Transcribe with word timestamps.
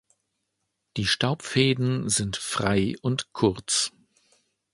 Die 0.97 1.05
Staubfäden 1.05 2.09
sind 2.09 2.35
frei 2.35 2.95
und 3.03 3.33
kurz. 3.33 3.91